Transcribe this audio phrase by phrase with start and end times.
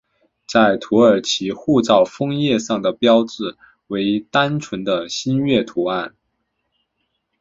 [0.47, 3.55] 在土耳其护照封页上的标志
[3.85, 6.15] 为单纯的星月图案。